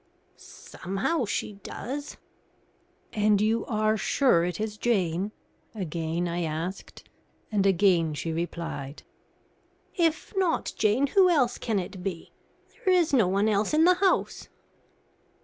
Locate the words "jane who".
10.75-11.29